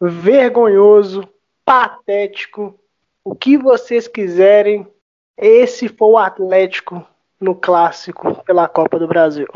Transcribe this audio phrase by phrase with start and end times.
[0.00, 1.28] vergonhoso,
[1.64, 2.78] patético,
[3.24, 4.86] o que vocês quiserem.
[5.36, 7.04] Esse foi o Atlético
[7.40, 9.46] no clássico pela Copa do Brasil.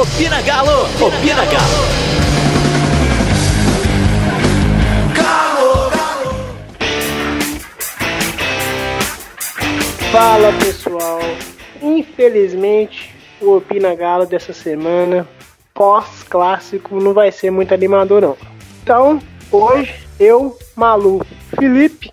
[0.00, 0.82] Opina Galo!
[1.04, 1.86] Opina Galo!
[5.16, 5.90] Galo!
[5.90, 6.36] Galo!
[10.12, 11.18] Fala pessoal,
[11.82, 15.26] infelizmente o Opina Galo dessa semana
[15.76, 18.36] pós-clássico não vai ser muito animador não.
[18.82, 19.20] Então,
[19.52, 21.24] hoje eu, Malu,
[21.58, 22.10] Felipe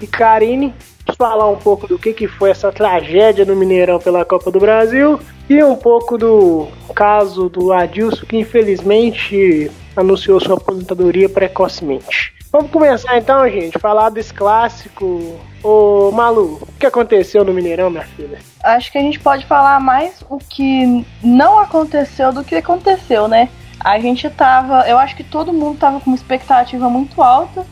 [0.00, 0.74] e Karine
[1.16, 5.18] falar um pouco do que, que foi essa tragédia no Mineirão pela Copa do Brasil
[5.48, 12.34] e um pouco do caso do Adilson, que infelizmente anunciou sua aposentadoria precocemente.
[12.52, 15.38] Vamos começar então, gente, falar desse clássico.
[15.62, 18.38] Ô Malu, o que aconteceu no Mineirão, minha filha?
[18.66, 23.48] Acho que a gente pode falar mais o que não aconteceu do que aconteceu, né?
[23.78, 24.88] A gente tava.
[24.88, 27.64] Eu acho que todo mundo tava com uma expectativa muito alta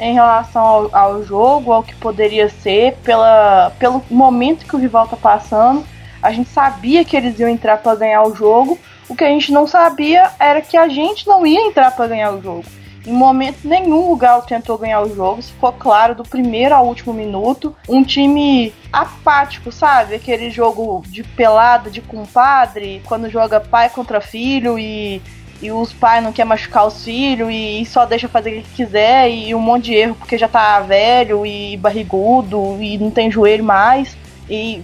[0.00, 5.06] em relação ao, ao jogo, ao que poderia ser, pela, pelo momento que o rival
[5.06, 5.84] tá passando.
[6.20, 8.78] A gente sabia que eles iam entrar para ganhar o jogo.
[9.08, 12.32] O que a gente não sabia era que a gente não ia entrar para ganhar
[12.32, 12.64] o jogo.
[13.06, 16.86] Em momento nenhum o Galo tentou ganhar o jogo, isso ficou claro do primeiro ao
[16.86, 17.74] último minuto.
[17.88, 20.14] Um time apático, sabe?
[20.14, 25.22] Aquele jogo de pelada, de compadre, quando joga pai contra filho e,
[25.62, 29.30] e os pais não querem machucar os filhos e, só deixa fazer o que quiser
[29.30, 33.64] e um monte de erro porque já tá velho e barrigudo e não tem joelho
[33.64, 34.16] mais.
[34.48, 34.82] E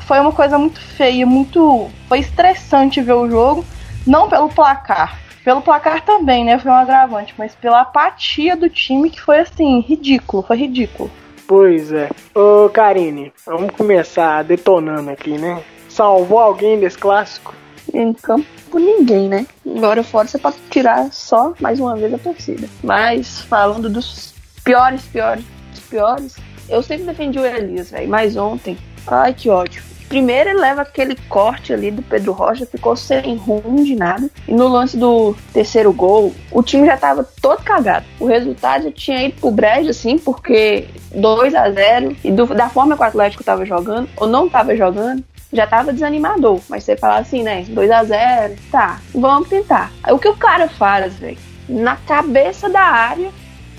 [0.00, 1.88] foi uma coisa muito feia, muito.
[2.06, 3.64] Foi estressante ver o jogo,
[4.06, 6.58] não pelo placar, pelo placar também, né?
[6.58, 11.08] Foi um agravante, mas pela apatia do time que foi assim, ridículo, foi ridículo.
[11.46, 12.10] Pois é.
[12.34, 15.62] Ô Karine, vamos começar detonando aqui, né?
[15.88, 17.54] Salvou alguém desse clássico?
[17.94, 18.44] Em campo,
[18.74, 19.46] ninguém, né?
[19.64, 22.68] Agora fora você pode tirar só mais uma vez a torcida.
[22.82, 25.44] Mas falando dos piores, piores,
[25.88, 26.36] piores,
[26.68, 28.08] eu sempre defendi o Elias, velho.
[28.08, 29.80] Mas ontem, ai que ódio.
[30.08, 34.30] Primeiro ele leva aquele corte ali do Pedro Rocha, ficou sem rumo de nada.
[34.46, 38.06] E no lance do terceiro gol, o time já tava todo cagado.
[38.20, 42.68] O resultado já tinha ido pro brejo, assim, porque 2 a 0 E do, da
[42.68, 46.60] forma que o Atlético tava jogando, ou não tava jogando, já tava desanimador.
[46.68, 47.64] Mas você fala assim, né?
[47.68, 49.90] 2 a 0 tá, vamos tentar.
[50.08, 51.38] O que o cara faz, velho?
[51.68, 53.30] Na cabeça da área,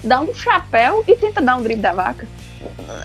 [0.04, 2.28] dá um chapéu e tenta dar um drible da vaca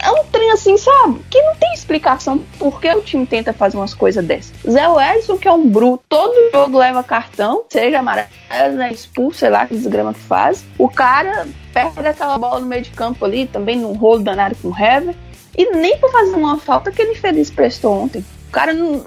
[0.01, 1.21] é um trem assim, sabe?
[1.31, 4.53] Que não tem explicação por que o time tenta fazer umas coisas dessas.
[4.69, 8.29] Zé Wellison, que é um bruto, todo jogo leva cartão, seja amarelo,
[8.77, 10.65] né, expulso, sei lá, que desgrama que faz.
[10.79, 14.69] O cara perde aquela bola no meio de campo ali, também num rolo danado com
[14.69, 15.15] o Hever.
[15.57, 18.25] E nem pra fazer uma falta que ele feliz prestou ontem.
[18.49, 19.05] O cara não.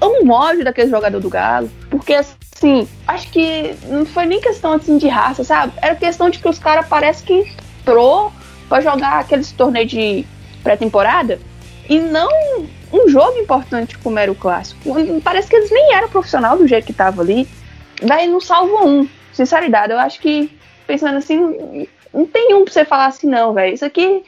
[0.00, 1.70] É um ódio daquele jogador do Galo.
[1.88, 5.72] Porque assim, acho que não foi nem questão assim de raça, sabe?
[5.80, 7.46] Era questão de que os caras parece que
[7.80, 8.32] entrou
[8.70, 10.24] para jogar aqueles torneios de
[10.62, 11.40] pré-temporada
[11.88, 12.30] e não
[12.92, 14.80] um jogo importante como era o clássico.
[15.22, 17.48] Parece que eles nem eram profissional do jeito que tava ali.
[18.00, 19.08] Daí não salvo um.
[19.32, 23.74] Sinceridade, eu acho que, pensando assim, não tem um pra você falar assim, não, velho.
[23.74, 24.22] Isso aqui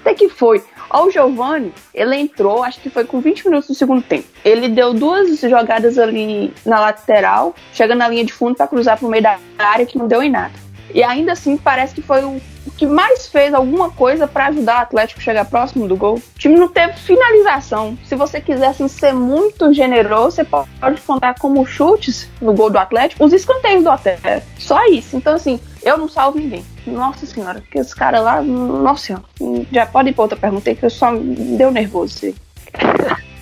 [0.00, 0.62] até que foi.
[0.90, 4.28] Ó, o Giovanni, ele entrou, acho que foi com 20 minutos do segundo tempo.
[4.44, 9.08] Ele deu duas jogadas ali na lateral, chegando na linha de fundo para cruzar pro
[9.08, 10.67] meio da área, que não deu em nada.
[10.94, 12.40] E ainda assim, parece que foi o
[12.76, 16.16] que mais fez alguma coisa para ajudar o Atlético a chegar próximo do gol.
[16.16, 17.98] O time não teve finalização.
[18.04, 22.78] Se você quiser assim, ser muito generoso, você pode contar como chutes no gol do
[22.78, 24.46] Atlético, os escanteios do Atlético.
[24.58, 25.16] Só isso.
[25.16, 26.64] Então, assim, eu não salvo ninguém.
[26.86, 29.24] Nossa senhora, que esse cara lá, nossa senhora.
[29.72, 32.34] Já pode ir pra outra pergunta que eu só me deu nervoso.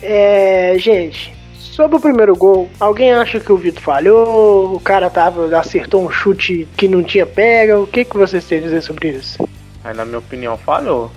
[0.02, 1.35] É, gente,
[1.76, 4.74] Sobre o primeiro gol, alguém acha que o Vitor falhou?
[4.74, 7.78] O cara tava, acertou um chute que não tinha pega?
[7.78, 9.46] O que, que vocês têm a dizer sobre isso?
[9.84, 11.10] Aí, na minha opinião, falhou.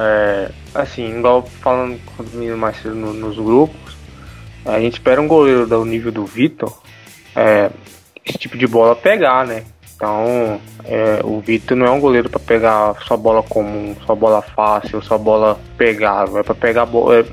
[0.00, 3.98] é, assim, igual falando com os meninos mais cedo no, nos grupos,
[4.64, 6.74] a gente espera um goleiro do nível do Vitor,
[7.36, 7.70] é,
[8.24, 9.64] esse tipo de bola pegar, né?
[9.98, 14.40] Então, é, o Vitor não é um goleiro para pegar só bola comum, só bola
[14.40, 16.38] fácil, só bola pegável.
[16.38, 17.24] É para pegar, bo é,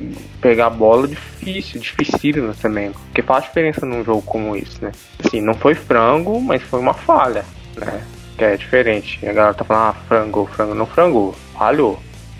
[0.42, 2.90] pegar bola difícil, dificílima também.
[2.92, 4.92] Porque faz diferença num jogo como esse, né?
[5.24, 7.46] Assim, não foi frango, mas foi uma falha,
[7.78, 8.02] né?
[8.36, 9.24] Que é diferente.
[9.24, 12.00] A galera tá falando, ah, frango, frango, não frangou, falhou.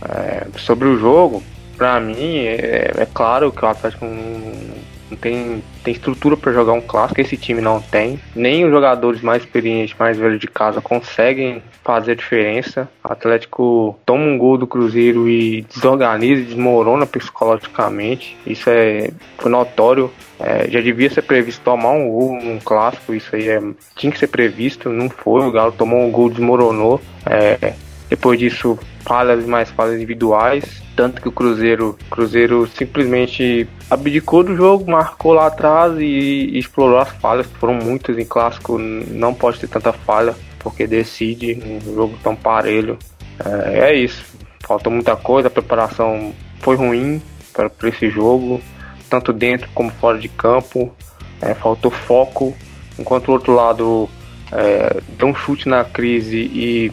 [0.10, 1.44] É, sobre o jogo,
[1.78, 4.76] pra mim, é, é, claro que o Atlético não,
[5.10, 8.20] não tem, tem estrutura para jogar um clássico, esse time não tem.
[8.36, 12.90] Nem os jogadores mais experientes, mais velhos de casa conseguem fazer diferença.
[13.04, 18.36] O Atlético toma um gol do Cruzeiro e desorganiza, desmorona psicologicamente.
[18.46, 20.12] Isso é foi notório.
[20.40, 23.62] É, já devia ser previsto tomar um gol num clássico, isso aí é,
[23.96, 25.46] tinha que ser previsto, não foi.
[25.46, 27.00] O Galo tomou um gol, desmoronou.
[27.26, 27.74] É,
[28.16, 30.82] depois disso, falhas mais falhas individuais.
[30.96, 36.98] Tanto que o Cruzeiro, Cruzeiro simplesmente abdicou do jogo, marcou lá atrás e, e explorou
[36.98, 37.46] as falhas.
[37.60, 42.98] Foram muitas em clássico, não pode ter tanta falha, porque decide um jogo tão parelho.
[43.46, 44.24] É, é isso.
[44.66, 47.22] Faltou muita coisa, a preparação foi ruim
[47.52, 48.62] para esse jogo,
[49.10, 50.96] tanto dentro como fora de campo.
[51.42, 52.56] É, faltou foco,
[52.98, 54.10] enquanto o outro lado
[54.54, 56.92] é, deu um chute na crise e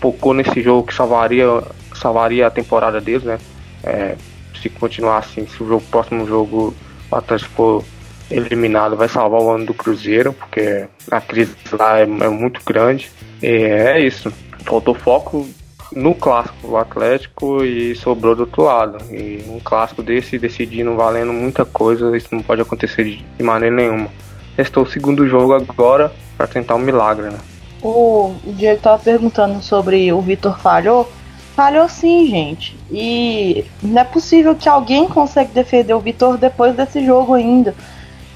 [0.00, 1.46] focou nesse jogo que salvaria,
[1.94, 3.38] salvaria a temporada deles, né?
[3.82, 4.16] É,
[4.60, 6.74] se continuar assim, se o jogo, próximo jogo
[7.10, 7.84] o Atlético for
[8.30, 13.10] eliminado, vai salvar o ano do Cruzeiro, porque a crise lá é, é muito grande.
[13.42, 14.32] E é isso.
[14.64, 15.46] Faltou foco
[15.94, 18.98] no clássico do Atlético e sobrou do outro lado.
[19.12, 24.08] E um clássico desse decidindo valendo muita coisa, isso não pode acontecer de maneira nenhuma.
[24.56, 27.38] Estou o segundo jogo agora para tentar um milagre, né?
[27.84, 31.06] O, Diego tava perguntando sobre o Vitor falhou.
[31.54, 32.74] Falhou sim, gente.
[32.90, 37.74] E não é possível que alguém consiga defender o Vitor depois desse jogo ainda.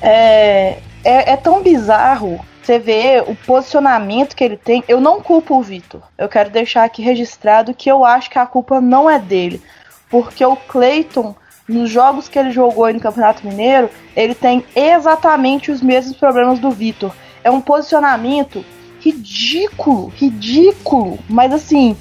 [0.03, 4.85] É, é, é, tão bizarro você ver o posicionamento que ele tem.
[4.87, 6.03] Eu não culpo o Vitor.
[6.19, 9.63] Eu quero deixar aqui registrado que eu acho que a culpa não é dele.
[10.11, 11.35] Porque o Cleiton,
[11.67, 16.71] nos jogos que ele jogou no Campeonato Mineiro, ele tem exatamente os mesmos problemas do
[16.71, 17.13] Vitor.
[17.43, 18.63] É um posicionamento
[19.01, 21.97] ridículo, ridículo, mas assim,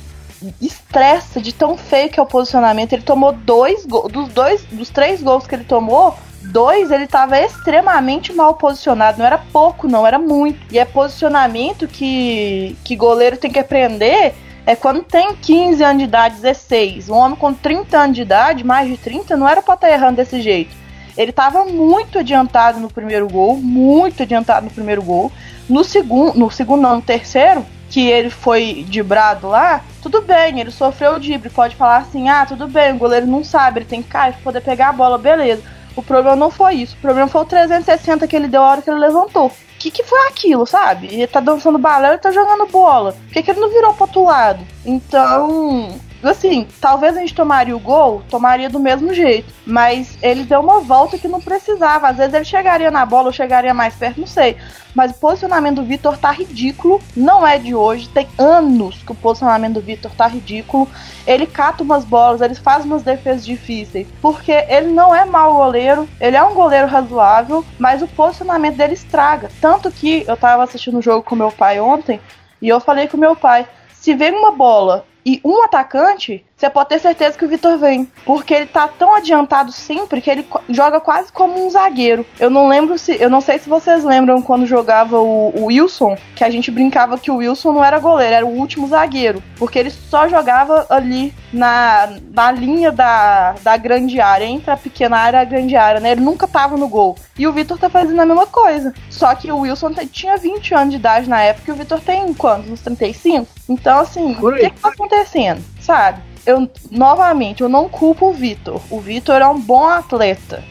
[0.61, 2.94] estressa de tão feio que é o posicionamento.
[2.94, 7.39] Ele tomou dois gols, dos dois, dos três gols que ele tomou, dois ele estava
[7.39, 9.19] extremamente mal posicionado.
[9.19, 10.59] Não era pouco, não, era muito.
[10.71, 14.33] E é posicionamento que, que goleiro tem que aprender.
[14.65, 17.09] É quando tem 15 anos de idade, 16.
[17.09, 19.94] Um homem com 30 anos de idade, mais de 30, não era pra estar tá
[19.94, 20.75] errando desse jeito.
[21.18, 25.31] Ele estava muito adiantado no primeiro gol, muito adiantado no primeiro gol.
[25.68, 30.72] No segundo, no segundo não, no terceiro, que ele foi dibrado lá, tudo bem, ele
[30.72, 34.02] sofreu o dibre, pode falar assim, ah, tudo bem, o goleiro não sabe, ele tem
[34.02, 35.64] que cair pra poder pegar a bola, beleza.
[35.96, 38.81] O problema não foi isso, o problema foi o 360 que ele deu a hora
[38.81, 39.48] que ele levantou.
[39.48, 41.08] O que, que foi aquilo, sabe?
[41.08, 43.14] Ele tá dançando balé e tá jogando bola.
[43.14, 44.66] Por que, que ele não virou pro outro lado?
[44.86, 45.90] Então,
[46.24, 49.54] assim, talvez a gente tomaria o gol, tomaria do mesmo jeito.
[49.66, 52.10] Mas ele deu uma volta que não precisava.
[52.10, 54.58] Às vezes ele chegaria na bola ou chegaria mais perto, não sei.
[54.96, 57.00] Mas o posicionamento do Vitor tá ridículo.
[57.16, 58.10] Não é de hoje.
[58.10, 60.90] Tem anos que o posicionamento do Vitor tá ridículo.
[61.25, 64.08] Ele cata umas bolas, ele faz umas defesas difíceis.
[64.22, 66.10] Porque ele não é mau goleiro.
[66.19, 67.64] Ele é um goleiro razoável.
[67.78, 69.52] Mas o posicionamento dele estraga.
[69.62, 72.19] Tanto que eu tava assistindo o um jogo com meu pai ontem.
[72.60, 76.89] E eu falei com meu pai: se vem uma bola e um atacante, você pode
[76.89, 78.12] ter certeza que o Vitor vem.
[78.25, 82.25] Porque ele tá tão adiantado sempre que ele joga quase como um zagueiro.
[82.39, 83.15] Eu não lembro se.
[83.21, 87.19] Eu não sei se vocês lembram quando jogava o, o Wilson, que a gente brincava
[87.19, 89.44] que o Wilson não era goleiro, era o último zagueiro.
[89.57, 95.18] Porque ele só jogava ali na, na linha da, da grande área, entre a pequena
[95.18, 96.13] área e a grande área, né?
[96.13, 97.15] Ele nunca tava no gol.
[97.38, 98.95] E o Vitor tá fazendo a mesma coisa.
[99.12, 102.33] Só que o Wilson tinha 20 anos de idade na época e o Vitor tem
[102.33, 102.71] quantos?
[102.71, 103.48] Uns 35?
[103.69, 105.63] Então, assim, o que, que tá acontecendo?
[105.80, 106.19] Sabe?
[106.47, 108.81] Eu, novamente, eu não culpo o Vitor.
[108.89, 110.63] O Vitor é um bom atleta.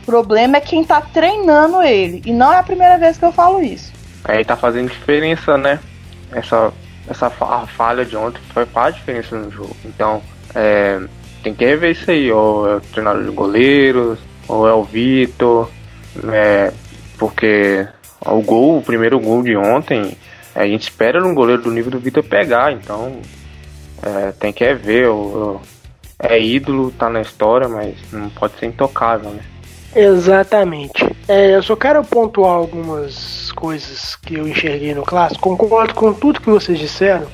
[0.00, 2.22] O problema é quem tá treinando ele.
[2.24, 3.92] E não é a primeira vez que eu falo isso.
[4.22, 5.80] Aí tá fazendo diferença, né?
[6.30, 6.72] Essa,
[7.08, 9.76] essa falha de ontem foi faz diferença no jogo.
[9.84, 10.22] Então,
[10.54, 11.00] é,
[11.42, 12.30] tem que rever isso aí.
[12.30, 15.68] Ou é o treinador de goleiros, ou é o Vitor.
[16.32, 16.72] É,
[17.18, 17.84] porque
[18.24, 20.16] o gol, o primeiro gol de ontem,
[20.54, 23.20] a gente espera no goleiro do nível do Vitor pegar, então
[24.04, 25.08] é, tem que é ver.
[25.08, 25.60] O, o,
[26.18, 29.42] é ídolo, tá na história, mas não pode ser intocável, né?
[29.94, 31.04] Exatamente.
[31.28, 35.56] É, eu só quero pontuar algumas coisas que eu enxerguei no clássico.
[35.56, 37.26] Concordo com tudo que vocês disseram.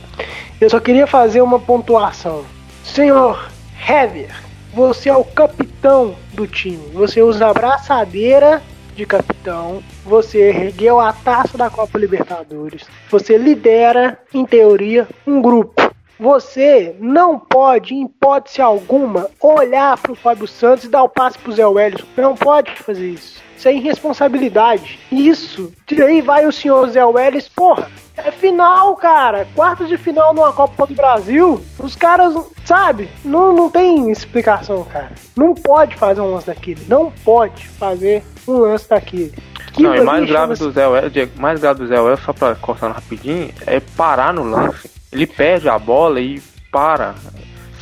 [0.60, 2.44] Eu só queria fazer uma pontuação.
[2.84, 3.48] Senhor
[3.88, 4.30] Hever,
[4.74, 6.90] você é o capitão do time.
[6.92, 8.62] Você usa a braçadeira
[8.94, 15.89] de capitão, você ergueu a taça da Copa Libertadores, você lidera, em teoria, um grupo.
[16.20, 21.50] Você não pode, em hipótese alguma, olhar pro Fábio Santos e dar o passe pro
[21.50, 22.04] Zé Welles.
[22.14, 23.40] Não pode fazer isso.
[23.56, 24.98] Isso é irresponsabilidade.
[25.10, 25.72] Isso.
[25.90, 27.90] E aí vai o senhor Zé Welles, porra.
[28.18, 29.48] É final, cara.
[29.54, 31.62] Quartos de final numa Copa do Brasil.
[31.78, 32.34] Os caras,
[32.66, 33.08] sabe?
[33.24, 35.12] Não, não tem explicação, cara.
[35.34, 36.84] Não pode fazer um lance daquele.
[36.86, 39.32] Não pode fazer um lance daquele.
[39.78, 42.92] Não, e mais grave do Zé Welles, mais grave do Zé Welles, só pra cortar
[42.92, 44.99] rapidinho, é parar no lance.
[45.12, 46.40] Ele perde a bola e
[46.70, 47.14] para.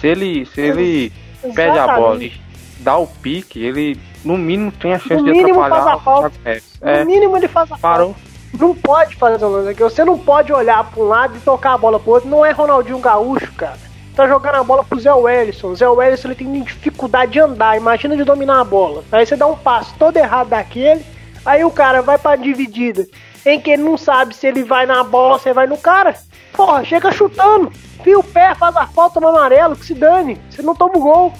[0.00, 1.12] Se ele, se ele
[1.54, 2.32] perde a bola e
[2.80, 6.32] dá o pique, ele no mínimo tem a chance no de atrapalhar faz a falta.
[6.44, 8.14] É, no mínimo ele faz a parou.
[8.14, 8.28] falta.
[8.58, 9.82] Não pode fazer lance aqui.
[9.82, 12.28] Você não pode olhar para um lado e tocar a bola pro outro.
[12.28, 13.76] Não é Ronaldinho Gaúcho, cara.
[14.16, 15.68] Tá jogando a bola pro Zé Wellison.
[15.68, 17.76] O Zé Wellison ele tem dificuldade de andar.
[17.76, 19.04] Imagina de dominar a bola.
[19.12, 21.04] Aí você dá um passo todo errado daquele.
[21.44, 23.06] Aí o cara vai pra dividida.
[23.48, 26.14] Em que ele não sabe se ele vai na bola, se vai no cara.
[26.52, 27.72] Porra, chega chutando.
[28.04, 30.38] Fia o pé, faz a falta no amarelo, que se dane.
[30.50, 31.32] Você não toma o gol.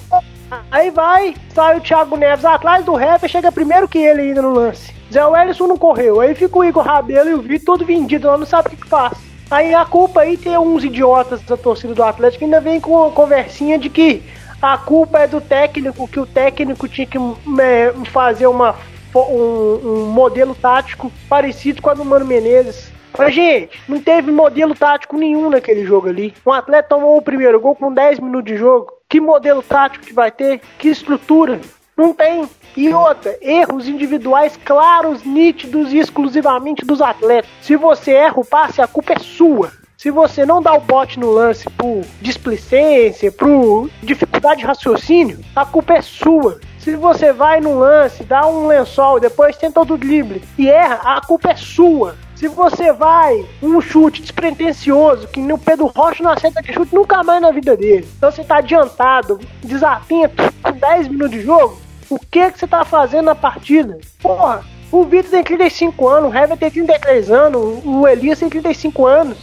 [0.71, 4.53] Aí vai, sai o Thiago Neves atrás do ref chega primeiro que ele ainda no
[4.53, 4.91] lance.
[5.13, 6.19] Zé Wellison não correu.
[6.19, 8.87] Aí fica o Igor Rabelo e o Vitor todo vendido lá, não sabe o que,
[8.87, 9.13] faz.
[9.51, 13.11] Aí a culpa aí tem uns idiotas da torcida do Atlético ainda vem com a
[13.11, 14.23] conversinha de que
[14.59, 18.75] a culpa é do técnico, que o técnico tinha que é, fazer uma,
[19.15, 22.91] um, um, modelo tático parecido com a do Mano Menezes.
[23.17, 26.33] Mas, gente, não teve modelo tático nenhum naquele jogo ali.
[26.45, 28.93] Um atleta tomou o primeiro gol com 10 minutos de jogo.
[29.09, 30.61] Que modelo tático que vai ter?
[30.77, 31.59] Que estrutura?
[31.97, 32.47] Não tem.
[32.77, 37.49] E outra, erros individuais claros, nítidos e exclusivamente dos atletas.
[37.61, 39.71] Se você erra o passe, a culpa é sua.
[39.97, 45.65] Se você não dá o bote no lance por displicência, por dificuldade de raciocínio, a
[45.65, 46.61] culpa é sua.
[46.79, 51.21] Se você vai no lance, dá um lençol, depois tenta o drible e erra, a
[51.21, 52.15] culpa é sua.
[52.35, 57.21] Se você vai um chute despretensioso, que no Pedro Rocha não aceita que chute nunca
[57.21, 58.07] mais na vida dele.
[58.17, 61.77] Então você tá adiantado, desatento, com 10 minutos de jogo,
[62.09, 63.99] o que que você tá fazendo na partida?
[64.21, 69.05] Porra, o Vitor tem 35 anos, o Hever tem 33 anos, o Elias tem 35
[69.05, 69.37] anos.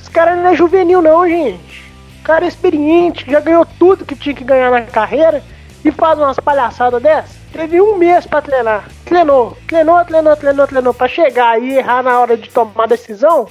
[0.00, 1.84] Esse cara não é juvenil não, gente.
[2.20, 5.42] O cara é experiente, já ganhou tudo que tinha que ganhar na carreira
[5.86, 7.36] e faz umas palhaçadas dessas.
[7.52, 8.88] Teve um mês para treinar.
[9.04, 10.92] Treinou, treinou, treinou, treinou, treinou.
[10.94, 13.46] Pra chegar e errar na hora de tomar decisão,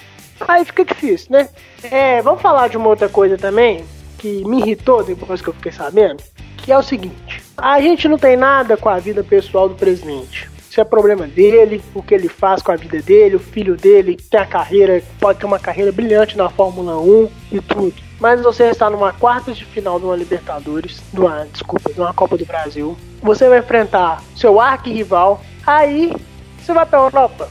[0.46, 1.48] aí fica difícil, né?
[1.84, 3.86] É, vamos falar de uma outra coisa também,
[4.18, 6.22] que me irritou depois que eu fiquei sabendo,
[6.58, 7.42] que é o seguinte.
[7.58, 10.50] A gente não tem nada com a vida pessoal do presidente.
[10.70, 14.18] Isso é problema dele, o que ele faz com a vida dele, o filho dele
[14.30, 18.66] tem a carreira, pode ter uma carreira brilhante na Fórmula 1 e tudo mas você
[18.66, 22.46] está numa quarta de final de uma Libertadores, de uma, desculpa, de uma Copa do
[22.46, 22.98] Brasil.
[23.22, 25.42] Você vai enfrentar seu arqui-rival.
[25.66, 26.14] Aí
[26.60, 27.50] você vai para a Europa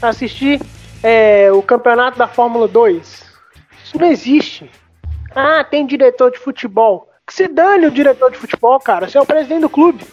[0.00, 0.60] assistir
[1.02, 3.24] é, o campeonato da Fórmula 2.
[3.84, 4.70] Isso não existe.
[5.34, 7.08] Ah, tem diretor de futebol.
[7.26, 9.08] Que se dane o diretor de futebol, cara.
[9.08, 10.04] Você é o presidente do clube.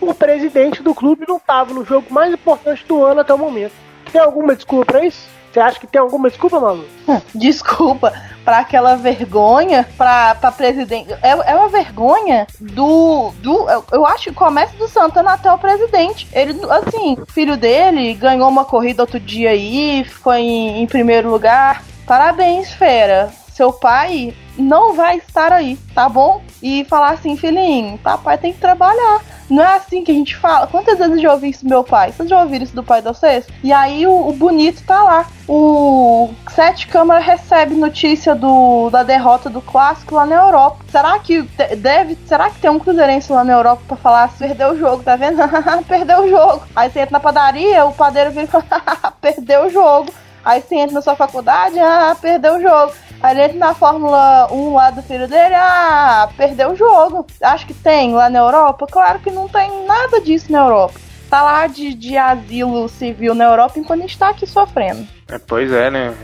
[0.00, 3.72] O presidente do clube não estava no jogo mais importante do ano até o momento.
[4.12, 5.28] Tem alguma desculpa pra isso?
[5.52, 6.84] Você acha que tem alguma desculpa, Malu?
[7.34, 8.12] Desculpa,
[8.44, 11.12] para aquela vergonha, pra, pra presidente.
[11.22, 13.32] É, é uma vergonha do.
[13.40, 16.28] do eu acho que começa do Santana até o presidente.
[16.32, 21.82] Ele, assim, filho dele ganhou uma corrida outro dia aí, ficou em, em primeiro lugar.
[22.06, 23.30] Parabéns, fera.
[23.52, 26.42] Seu pai não vai estar aí, tá bom?
[26.62, 29.20] E falar assim, filhinho, papai tem que trabalhar.
[29.48, 30.66] Não é assim que a gente fala.
[30.66, 32.12] Quantas vezes eu já ouvi isso do meu pai?
[32.12, 33.46] Vocês já ouviram isso do pai de vocês?
[33.62, 35.26] E aí o, o bonito tá lá.
[35.48, 40.84] O Sete Câmara recebe notícia do, da derrota do clássico lá na Europa.
[40.90, 41.42] Será que
[41.78, 42.18] deve.
[42.26, 45.16] Será que tem um cruzeirense lá na Europa pra falar assim, perdeu o jogo, tá
[45.16, 45.38] vendo?
[45.88, 46.62] perdeu o jogo.
[46.76, 48.64] Aí você entra na padaria, o padeiro vira e fala,
[49.20, 50.12] perdeu o jogo.
[50.44, 52.92] Aí você entra na sua faculdade, ah, perdeu o jogo.
[53.20, 57.26] Aí ele na Fórmula 1 lá do filho dele, ah, perdeu o jogo.
[57.42, 58.86] Acho que tem lá na Europa?
[58.86, 61.00] Claro que não tem nada disso na Europa.
[61.28, 65.06] Tá lá de, de asilo civil na Europa enquanto a gente tá aqui sofrendo.
[65.28, 66.14] É, pois é, né?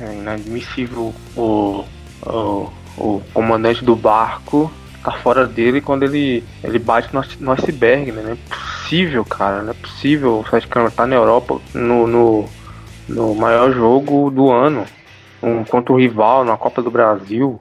[0.00, 1.84] É, é inadmissível o,
[2.22, 4.70] o, o comandante do barco
[5.02, 8.22] tá fora dele quando ele, ele bate no, no iceberg, né?
[8.22, 9.62] Não é possível, cara.
[9.62, 12.44] Não é possível o Sérgio Câmara tá na Europa no, no,
[13.08, 14.86] no maior jogo do ano
[15.42, 17.60] um, contra o rival na Copa do Brasil.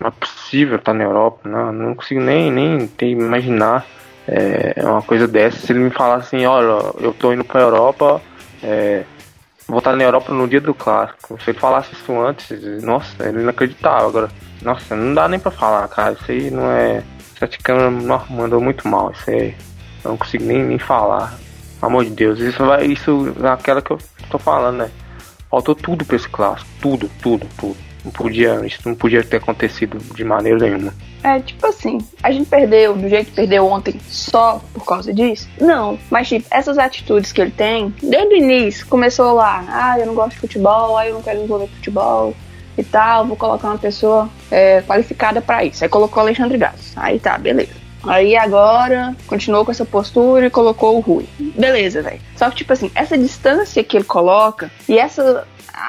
[0.00, 3.86] Não é possível estar na Europa, não, não consigo nem, nem ter, imaginar
[4.26, 5.58] é, uma coisa dessa.
[5.58, 8.20] Se ele me falasse assim, olha, eu tô indo pra Europa,
[8.62, 9.04] é,
[9.66, 11.40] vou estar na Europa no dia do clássico.
[11.42, 14.06] Se ele falasse isso antes, nossa, ele não acreditava.
[14.06, 14.28] Agora,
[14.60, 16.12] nossa, não dá nem pra falar, cara.
[16.12, 17.02] Isso aí não é.
[17.38, 19.10] Sete câmeras mandou muito mal.
[19.12, 19.54] Isso aí
[20.04, 21.34] eu não consigo nem, nem falar.
[21.80, 22.86] Pelo amor de Deus, isso vai.
[22.86, 23.98] Isso é aquela que eu
[24.30, 24.90] tô falando, né?
[25.52, 26.70] Faltou tudo pra esse clássico.
[26.80, 27.76] Tudo, tudo, tudo.
[28.02, 30.94] Não podia, isso não podia ter acontecido de maneira nenhuma.
[31.22, 35.46] É, tipo assim, a gente perdeu do jeito que perdeu ontem só por causa disso?
[35.60, 35.98] Não.
[36.10, 40.14] Mas, tipo, essas atitudes que ele tem, desde o início, começou lá, ah, eu não
[40.14, 42.34] gosto de futebol, ah, eu não quero envolver futebol
[42.78, 45.84] e tal, vou colocar uma pessoa é, qualificada para isso.
[45.84, 46.94] Aí colocou Alexandre Gás.
[46.96, 47.81] Aí tá, beleza.
[48.04, 51.28] Aí agora continuou com essa postura e colocou o Rui.
[51.38, 52.20] Beleza, velho.
[52.36, 55.46] Só que, tipo assim, essa distância que ele coloca e essa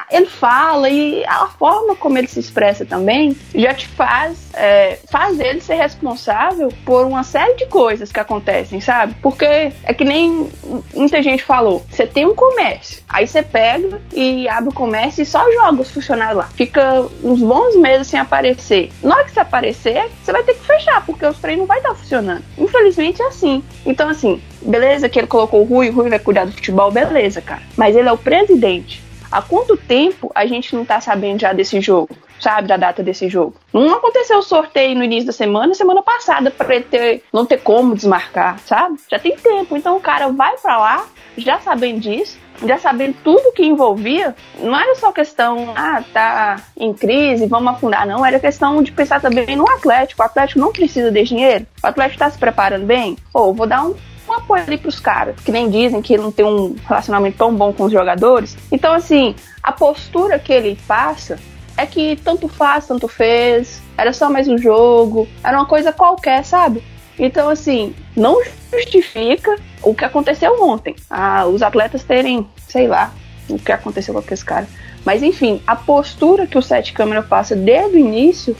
[0.10, 5.40] ele fala e a forma como ele se expressa também já te faz é, faz
[5.40, 9.16] ele ser responsável por uma série de coisas que acontecem, sabe?
[9.22, 10.50] Porque é que nem
[10.94, 15.26] muita gente falou, você tem um comércio, aí você pega e abre o comércio e
[15.26, 16.50] só joga os funcionários lá.
[16.56, 18.92] Fica uns bons meses sem aparecer.
[19.02, 21.78] Na hora que você aparecer, você vai ter que fechar, porque os treinos não vai
[21.78, 22.44] estar funcionando.
[22.58, 23.64] Infelizmente é assim.
[23.86, 27.42] Então, assim, beleza que ele colocou o Rui, o Rui vai cuidar do futebol, beleza,
[27.42, 27.64] cara.
[27.76, 29.02] Mas ele é o presidente.
[29.32, 32.16] Há quanto tempo a gente não tá sabendo já desse jogo?
[32.40, 33.56] Sabe, da data desse jogo?
[33.72, 37.58] Não aconteceu o sorteio no início da semana, semana passada, para ele ter, não ter
[37.58, 39.00] como desmarcar, sabe?
[39.10, 39.76] Já tem tempo.
[39.76, 41.08] Então o cara vai para lá,
[41.38, 46.94] já sabendo disso, já sabendo tudo que envolvia, não era só questão, ah, tá em
[46.94, 48.26] crise, vamos afundar, não.
[48.26, 50.22] Era questão de pensar também no Atlético.
[50.22, 53.18] O Atlético não precisa de dinheiro, o Atlético tá se preparando bem.
[53.34, 53.96] Ou oh, vou dar um
[54.28, 57.54] um apoio ali pros caras, que nem dizem que ele não tem um relacionamento tão
[57.54, 58.58] bom com os jogadores.
[58.72, 61.38] Então, assim, a postura que ele passa
[61.78, 66.44] é que tanto faz, tanto fez, era só mais um jogo, era uma coisa qualquer,
[66.46, 66.84] sabe?
[67.18, 68.42] Então, assim, não
[68.72, 70.96] justifica o que aconteceu ontem.
[71.10, 73.14] Ah, os atletas terem, sei lá,
[73.50, 74.70] o que aconteceu com aqueles caras.
[75.06, 78.56] Mas, enfim, a postura que o Sete Câmara passa desde o início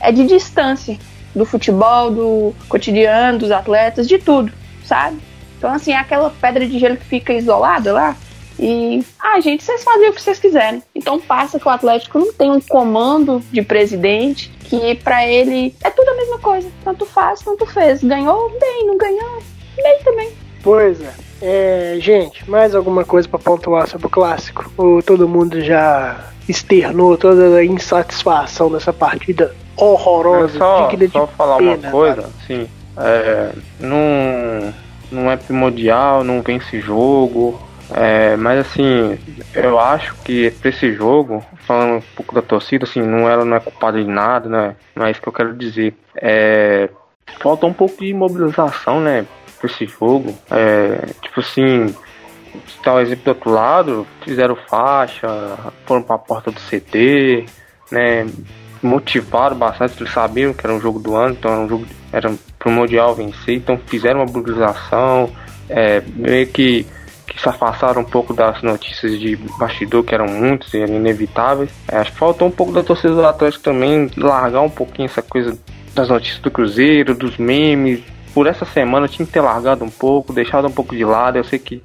[0.00, 0.98] é de distância
[1.34, 4.52] do futebol, do cotidiano, dos atletas, de tudo
[4.86, 5.18] sabe?
[5.58, 8.16] Então, assim, é aquela pedra de gelo que fica isolada lá.
[8.58, 10.82] E, ah, gente, vocês fazem o que vocês quiserem.
[10.94, 15.90] Então passa que o Atlético não tem um comando de presidente que para ele é
[15.90, 16.68] tudo a mesma coisa.
[16.84, 18.02] Tanto faz, tanto fez.
[18.02, 19.42] Ganhou bem, não ganhou
[19.76, 20.30] bem também.
[20.62, 21.14] Pois é.
[21.42, 24.70] é gente, mais alguma coisa para pontuar sobre o clássico?
[24.76, 30.58] Ou todo mundo já externou toda a insatisfação dessa partida horrorosa?
[30.58, 32.32] só, só falar pena, uma coisa, cara.
[32.46, 32.68] sim.
[32.98, 34.74] É, não,
[35.12, 37.60] não é primordial, não vence jogo.
[37.94, 39.18] É, mas assim,
[39.54, 43.56] eu acho que pra esse jogo, falando um pouco da torcida, assim, não, ela não
[43.56, 44.76] é culpada de nada, né?
[44.94, 46.88] Mas o que eu quero dizer é.
[47.40, 49.26] Falta um pouco de mobilização, né?
[49.58, 50.34] Pra esse jogo.
[50.50, 51.94] É, tipo assim,
[52.82, 55.26] tá o exemplo do outro lado, fizeram faixa,
[55.84, 57.46] foram pra porta do CT,
[57.90, 58.26] né?
[58.82, 62.32] Motivaram bastante, eles sabiam que era um jogo do ano, então era um jogo era
[62.58, 65.30] pro Mundial vencer, então fizeram uma mobilização,
[65.68, 66.86] é, meio que
[67.40, 71.70] se afastaram um pouco das notícias de bastidor, que eram muitas e eram inevitáveis.
[71.88, 75.22] É, acho que faltou um pouco da torcida do Atlético também largar um pouquinho essa
[75.22, 75.58] coisa
[75.94, 78.02] das notícias do Cruzeiro, dos memes.
[78.34, 81.38] Por essa semana tinha que ter largado um pouco, deixado um pouco de lado.
[81.38, 81.82] Eu sei que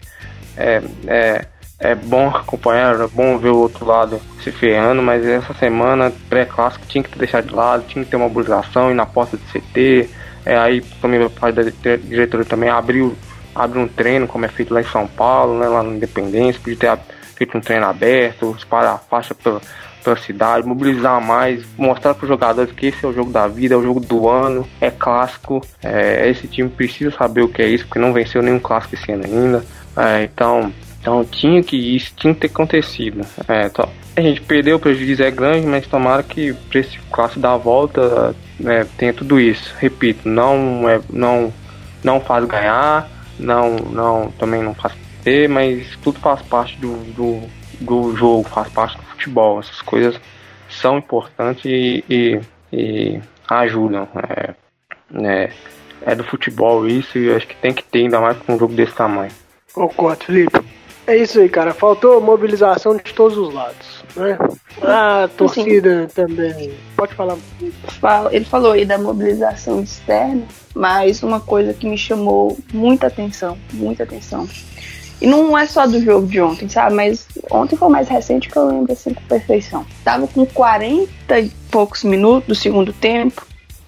[0.57, 1.45] é, é,
[1.79, 6.85] é bom acompanhar, é bom ver o outro lado se ferrando, mas essa semana pré-clássico
[6.87, 9.43] tinha que ter deixado de lado, tinha que ter uma mobilização e na porta do
[9.43, 10.09] CT
[10.45, 13.15] é, aí também parte da diretoria também abriu,
[13.55, 16.77] abriu um treino, como é feito lá em São Paulo, né, lá no Independência, podia
[16.77, 16.99] ter
[17.35, 19.61] feito um treino aberto, espalhar a faixa pela,
[20.03, 23.73] pela cidade, mobilizar mais, mostrar para os jogadores que esse é o jogo da vida,
[23.73, 25.61] é o jogo do ano, é clássico.
[25.81, 29.11] É, esse time precisa saber o que é isso, porque não venceu nenhum clássico esse
[29.11, 29.65] ano ainda.
[29.97, 33.25] É, então, então tinha que isso tinha que ter acontecido.
[33.47, 37.39] É, então, a gente perdeu, o prejuízo é grande, mas tomara que para esse clássico
[37.39, 39.73] dar a volta né, tenha tudo isso.
[39.79, 41.53] Repito, não é, não,
[42.03, 47.41] não faz ganhar, não, não, também não faz ter, mas tudo faz parte do, do,
[47.79, 49.59] do jogo, faz parte do futebol.
[49.59, 50.19] Essas coisas
[50.69, 52.41] são importantes e, e,
[52.71, 54.07] e ajudam.
[54.15, 54.55] É,
[55.23, 55.51] é,
[56.03, 58.73] é, do futebol isso e acho que tem que ter ainda mais com um jogo
[58.73, 59.31] desse tamanho.
[59.73, 60.80] Concordo, Felipe.
[61.07, 61.73] É isso aí, cara.
[61.73, 64.37] Faltou mobilização de todos os lados, né?
[64.81, 66.73] A torcida também.
[66.95, 67.37] Pode falar.
[68.31, 70.43] Ele falou aí da mobilização externa,
[70.75, 74.47] mas uma coisa que me chamou muita atenção, muita atenção.
[75.19, 76.95] E não é só do jogo de ontem, sabe?
[76.95, 79.85] Mas ontem foi o mais recente que eu lembro assim com perfeição.
[80.03, 83.45] Tava com 40 e poucos minutos do segundo tempo.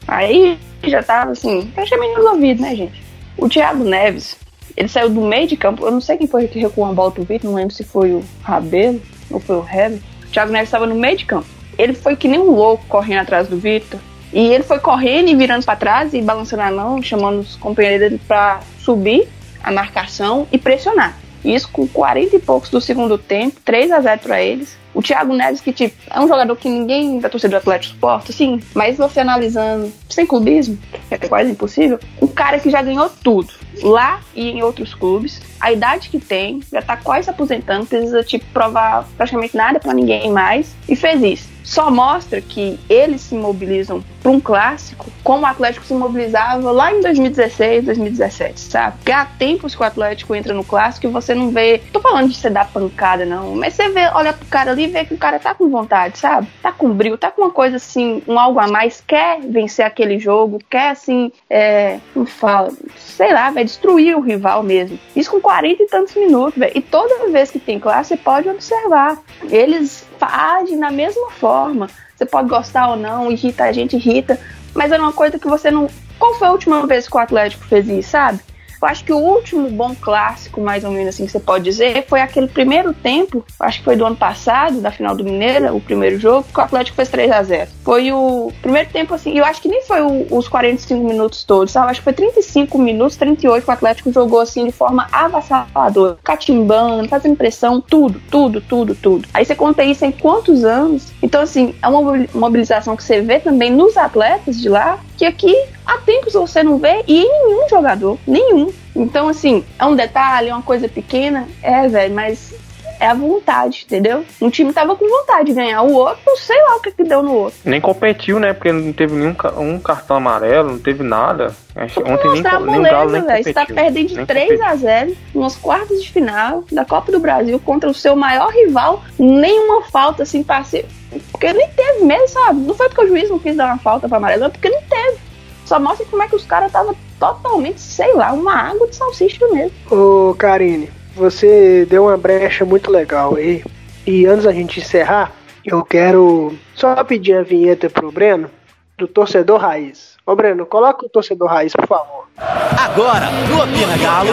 [0.07, 3.01] Aí já tava assim, praticamente no ouvido, né, gente?
[3.37, 4.37] O Thiago Neves
[4.75, 5.85] ele saiu do meio de campo.
[5.85, 8.11] Eu não sei quem foi que recuou a bola pro Vitor, não lembro se foi
[8.11, 9.99] o Rabelo ou foi o Heber.
[10.23, 11.45] O Thiago Neves estava no meio de campo.
[11.77, 13.99] Ele foi que nem um louco correndo atrás do Vitor.
[14.31, 17.99] E ele foi correndo e virando para trás e balançando a mão, chamando os companheiros
[17.99, 19.27] dele para subir
[19.63, 21.15] a marcação e pressionar.
[21.45, 24.77] Isso com 40 e poucos do segundo tempo, 3 a 0 para eles.
[25.03, 28.59] Thiago Neves, que tipo, é um jogador que ninguém da torcida do Atlético suporta, sim,
[28.73, 30.77] mas você analisando sem clubismo,
[31.11, 35.71] é quase impossível, um cara que já ganhou tudo, lá e em outros clubes, a
[35.71, 40.31] idade que tem, já tá quase se aposentando, precisa tipo provar praticamente nada para ninguém
[40.31, 45.45] mais, e fez isso só mostra que eles se mobilizam para um clássico como o
[45.45, 48.97] Atlético se mobilizava lá em 2016, 2017, sabe?
[48.97, 51.81] Porque há tempos que o Atlético entra no clássico e você não vê.
[51.91, 54.87] Tô falando de você dar pancada, não, mas você vê, olha pro cara ali e
[54.87, 56.47] vê que o cara tá com vontade, sabe?
[56.61, 60.19] Tá com brilho, tá com uma coisa assim, um algo a mais, quer vencer aquele
[60.19, 61.99] jogo, quer assim, é.
[62.13, 62.71] Como fala?
[62.97, 64.99] Sei lá, vai destruir o rival mesmo.
[65.15, 66.73] Isso com 40 e tantos minutos, velho.
[66.75, 69.17] E toda vez que tem clássico, você pode observar.
[69.49, 71.87] Eles agem da mesma forma.
[72.15, 74.39] Você pode gostar ou não, irrita a gente, irrita,
[74.73, 75.89] mas é uma coisa que você não.
[76.19, 78.39] Qual foi a última vez que o Atlético fez isso, sabe?
[78.83, 82.05] Eu acho que o último bom clássico, mais ou menos assim que você pode dizer,
[82.05, 85.79] foi aquele primeiro tempo, acho que foi do ano passado, da final do Mineira, o
[85.79, 89.45] primeiro jogo, que o Atlético fez 3 a 0 Foi o primeiro tempo, assim, eu
[89.45, 91.91] acho que nem foi o, os 45 minutos todos, sabe?
[91.91, 97.07] Acho que foi 35 minutos, 38 que o Atlético jogou assim de forma avassaladora, catimbando,
[97.07, 99.29] fazendo pressão, tudo, tudo, tudo, tudo.
[99.33, 101.13] Aí você conta isso em quantos anos?
[101.21, 105.55] Então, assim, é uma mobilização que você vê também nos atletas de lá, que aqui
[105.85, 108.71] há tempos você não vê e em nenhum jogador, nenhum.
[108.95, 112.53] Então, assim, é um detalhe, é uma coisa pequena, é, velho, mas
[112.99, 114.23] é a vontade, entendeu?
[114.41, 117.21] Um time tava com vontade de ganhar, o outro, sei lá o que que deu
[117.21, 117.59] no outro.
[117.65, 118.53] Nem competiu, né?
[118.53, 121.55] Porque não teve nenhum um cartão amarelo, não teve nada.
[121.75, 123.43] Acho, ontem nem, moleza, nem Galo nem véio.
[123.43, 124.65] Você tá perdendo de 3 competiu.
[124.65, 129.03] a 0 nos quartos de final da Copa do Brasil contra o seu maior rival,
[129.17, 130.85] nenhuma falta assim passe
[131.31, 132.59] porque nem teve mesmo, sabe?
[132.61, 134.81] Não foi porque o juiz não quis dar uma falta pra amarelo, é porque não
[134.83, 135.17] teve.
[135.65, 139.47] Só mostra como é que os caras estavam totalmente, sei lá, uma água de salsicha
[139.49, 139.71] mesmo.
[139.89, 143.63] Ô, Karine, você deu uma brecha muito legal aí.
[144.05, 145.31] E antes da gente encerrar,
[145.65, 148.49] eu quero só pedir a vinheta pro Breno,
[148.97, 150.13] do torcedor raiz.
[150.25, 152.27] Ô Breno, coloca o torcedor raiz, por favor.
[152.37, 154.29] Agora, no Opina Galo.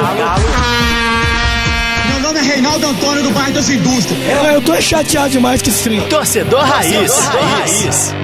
[2.10, 4.20] Meu nome é Reinaldo Antônio do bairro das Indústrias.
[4.28, 7.12] É, eu tô chateado demais que esse Torcedor raiz.
[7.12, 8.14] Torcedor raiz.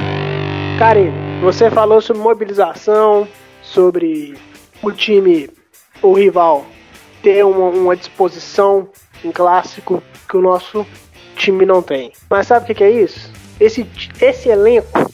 [0.78, 3.26] Karine, você falou sobre mobilização,
[3.62, 4.34] sobre
[4.82, 5.48] o time,
[6.02, 6.66] o rival
[7.22, 8.88] ter uma, uma disposição
[9.24, 10.86] em clássico que o nosso
[11.36, 12.12] time não tem.
[12.28, 13.30] Mas sabe o que, que é isso?
[13.58, 13.86] Esse,
[14.20, 15.10] esse elenco,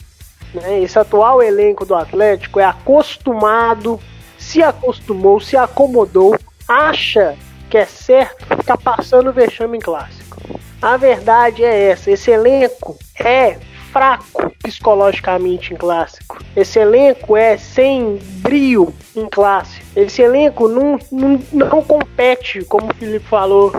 [0.55, 4.01] né, esse atual elenco do Atlético é acostumado,
[4.39, 6.37] se acostumou, se acomodou,
[6.67, 7.37] acha
[7.71, 10.37] que é certo ficar passando vexame em clássico.
[10.81, 13.59] A verdade é essa: esse elenco é
[13.93, 16.43] fraco psicologicamente em clássico.
[16.57, 19.85] Esse elenco é sem brio em clássico.
[19.95, 23.73] Esse elenco não, não, não compete, como o Felipe falou.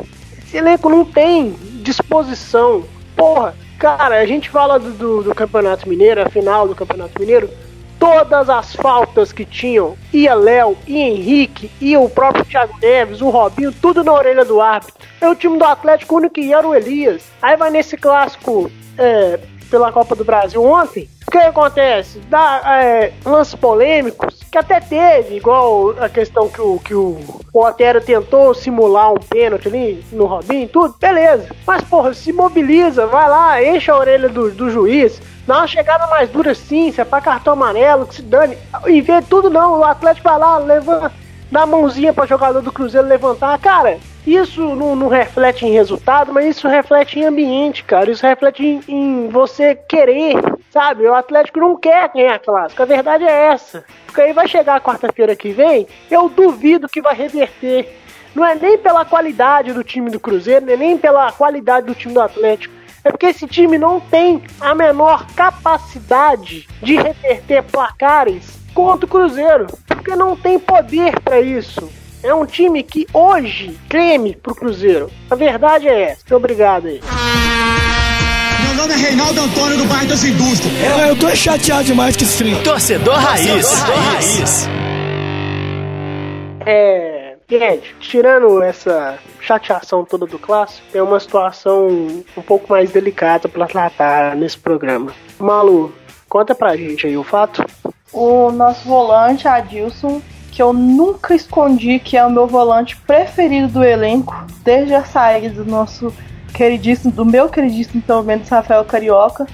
[0.46, 2.84] Esse elenco não tem disposição.
[3.16, 7.50] Porra, cara, a gente fala do, do, do Campeonato Mineiro, a final do Campeonato Mineiro.
[7.98, 13.30] Todas as faltas que tinham, ia Léo, ia Henrique, ia o próprio Thiago Neves, o
[13.30, 14.94] Robinho, tudo na orelha do árbitro.
[15.22, 17.24] É o time do Atlético, o único que era o Elias.
[17.42, 19.40] Aí vai nesse clássico é,
[19.74, 22.20] pela Copa do Brasil ontem, o que acontece?
[22.30, 27.18] Dá é, lances polêmicos, que até teve, igual a questão que o, que o,
[27.52, 31.48] o Otero tentou simular um pênalti ali no Robinho, tudo, beleza.
[31.66, 36.06] Mas, porra, se mobiliza, vai lá, enche a orelha do, do juiz, dá uma chegada
[36.06, 38.56] mais dura sim, se é pra cartão amarelo, que se dane.
[38.86, 41.12] E vê tudo não, o Atlético vai lá, levanta,
[41.52, 43.58] dá a mãozinha pra jogador do Cruzeiro levantar.
[43.58, 48.10] Cara, isso não, não, reflete em resultado, mas isso reflete em ambiente, cara.
[48.10, 50.36] Isso reflete em, em, você querer,
[50.72, 51.06] sabe?
[51.06, 52.82] O Atlético não quer ganhar clássico.
[52.82, 53.84] A verdade é essa.
[54.06, 58.00] Porque aí vai chegar quarta-feira que vem, eu duvido que vai reverter.
[58.34, 62.22] Não é nem pela qualidade do time do Cruzeiro, nem pela qualidade do time do
[62.22, 62.74] Atlético.
[63.04, 69.68] É porque esse time não tem a menor capacidade de reverter placares contra o Cruzeiro.
[69.86, 75.12] Porque não tem poder para isso é um time que hoje treme pro Cruzeiro.
[75.30, 76.36] A verdade é essa.
[76.36, 77.02] Obrigado aí.
[78.66, 80.74] Meu nome é Reinaldo Antônio do bairro das Indústrias.
[80.82, 83.48] É, eu tô chateado demais que esse Torcedor Raiz.
[83.48, 84.70] Torcedor Raiz.
[86.66, 87.34] É.
[87.50, 91.88] Gente, tirando essa chateação toda do clássico, tem uma situação
[92.38, 95.14] um pouco mais delicada para tratar nesse programa.
[95.38, 95.94] Malu,
[96.30, 97.64] conta pra gente aí o fato.
[98.12, 100.22] O nosso volante, Adilson,
[100.54, 105.50] que eu nunca escondi que é o meu volante preferido do elenco, desde a saída
[105.50, 106.14] do nosso
[106.54, 109.48] queridíssimo, do meu queridíssimo pelo menos Rafael Carioca.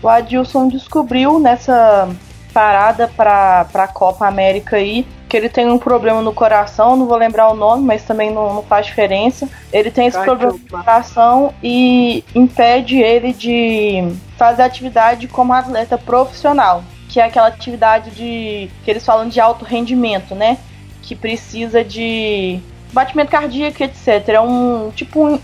[0.00, 2.08] O Adilson descobriu nessa
[2.52, 7.16] parada para a Copa América aí, que ele tem um problema no coração, não vou
[7.16, 9.48] lembrar o nome, mas também não, não faz diferença.
[9.72, 16.84] Ele tem esse problema no coração e impede ele de fazer atividade como atleta profissional,
[17.14, 20.58] que é aquela atividade de que eles falam de alto rendimento, né?
[21.00, 22.58] Que precisa de
[22.94, 24.28] batimento cardíaco, etc.
[24.28, 25.38] É um tipo um,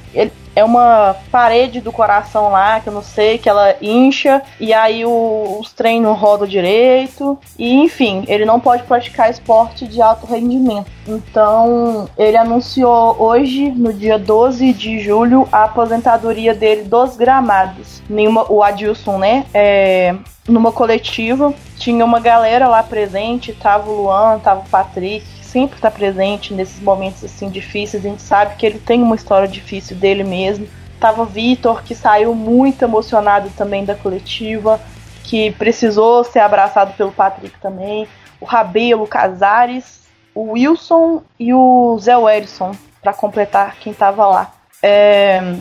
[0.55, 5.05] é uma parede do coração lá, que eu não sei, que ela incha, e aí
[5.05, 10.27] o, os trem não rodam direito, e enfim, ele não pode praticar esporte de alto
[10.27, 10.91] rendimento.
[11.07, 18.03] Então, ele anunciou hoje, no dia 12 de julho, a aposentadoria dele dos gramados.
[18.09, 19.47] Nenhuma, o Adilson, né?
[19.55, 20.15] É,
[20.49, 25.91] numa coletiva, tinha uma galera lá presente, tava o Luan, tava o Patrick, sempre está
[25.91, 28.05] presente nesses momentos assim difíceis.
[28.05, 30.69] A gente sabe que ele tem uma história difícil dele mesmo.
[30.99, 34.81] Tava o Vitor, que saiu muito emocionado também da coletiva,
[35.25, 38.07] que precisou ser abraçado pelo Patrick também.
[38.41, 40.03] O Rabelo, o Casares,
[40.35, 44.53] o Wilson e o Zé Werson, para completar quem tava lá.
[44.83, 45.57] É...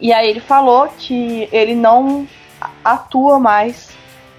[0.00, 2.26] E aí ele falou que ele não
[2.84, 3.90] atua mais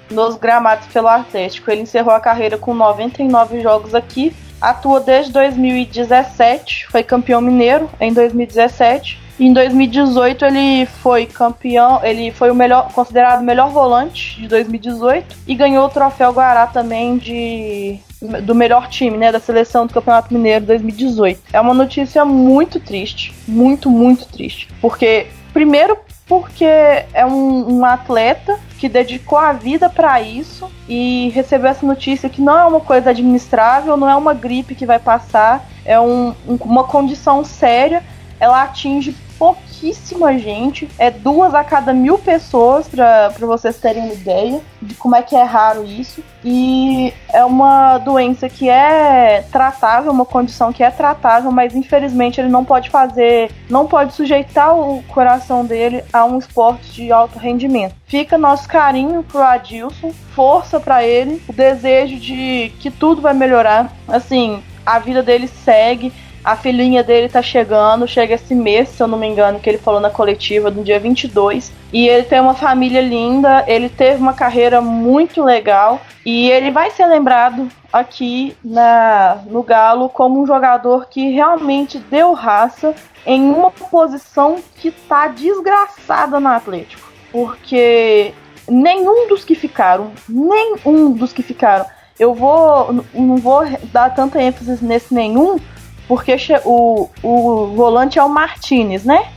[0.09, 1.69] nos gramados pelo Atlético.
[1.69, 8.13] Ele encerrou a carreira com 99 jogos aqui atua desde 2017, foi campeão mineiro em
[8.13, 9.27] 2017.
[9.39, 14.47] E em 2018 ele foi campeão, ele foi o melhor, considerado o melhor volante de
[14.47, 17.99] 2018 e ganhou o troféu Guará também de
[18.43, 21.39] do melhor time, né, da seleção do Campeonato Mineiro 2018.
[21.53, 25.95] É uma notícia muito triste, muito muito triste, porque primeiro
[26.27, 32.29] porque é um, um atleta que dedicou a vida para isso e recebeu essa notícia
[32.29, 36.35] que não é uma coisa administrável, não é uma gripe que vai passar, é um,
[36.47, 38.03] um, uma condição séria.
[38.39, 44.61] Ela atinge pouquíssima gente, é duas a cada mil pessoas, para vocês terem uma ideia
[44.81, 46.23] de como é que é raro isso.
[46.43, 52.49] E é uma doença que é tratável, uma condição que é tratável, mas infelizmente ele
[52.49, 57.95] não pode fazer, não pode sujeitar o coração dele a um esporte de alto rendimento.
[58.05, 63.91] Fica nosso carinho pro Adilson, força para ele, o desejo de que tudo vai melhorar.
[64.07, 66.13] Assim, a vida dele segue
[66.47, 69.77] a filhinha dele tá chegando, chega esse mês, se eu não me engano, que ele
[69.77, 71.73] falou na coletiva, no dia 22.
[71.91, 76.89] E ele tem uma família linda, ele teve uma carreira muito legal e ele vai
[76.89, 83.69] ser lembrado aqui na, no Galo como um jogador que realmente deu raça em uma
[83.69, 87.11] posição que tá desgraçada no Atlético.
[87.29, 88.33] Porque
[88.69, 91.85] nenhum dos que ficaram, nenhum dos que ficaram,
[92.17, 95.59] eu vou não vou dar tanta ênfase nesse nenhum,
[96.07, 99.27] porque o, o volante é o Martinez, né?